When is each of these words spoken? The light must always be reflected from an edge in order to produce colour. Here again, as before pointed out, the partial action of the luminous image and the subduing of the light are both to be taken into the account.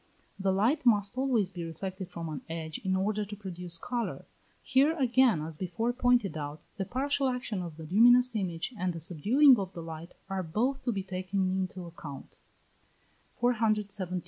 The 0.39 0.51
light 0.51 0.83
must 0.83 1.15
always 1.15 1.51
be 1.51 1.63
reflected 1.63 2.09
from 2.09 2.27
an 2.27 2.41
edge 2.49 2.79
in 2.79 2.95
order 2.95 3.23
to 3.23 3.35
produce 3.35 3.77
colour. 3.77 4.25
Here 4.63 4.97
again, 4.97 5.43
as 5.43 5.57
before 5.57 5.93
pointed 5.93 6.35
out, 6.35 6.59
the 6.77 6.85
partial 6.85 7.29
action 7.29 7.61
of 7.61 7.77
the 7.77 7.83
luminous 7.83 8.35
image 8.35 8.73
and 8.75 8.93
the 8.93 8.99
subduing 8.99 9.59
of 9.59 9.73
the 9.73 9.83
light 9.83 10.15
are 10.27 10.41
both 10.41 10.81
to 10.85 10.91
be 10.91 11.03
taken 11.03 11.51
into 11.51 11.81
the 11.81 11.85
account. 11.85 12.39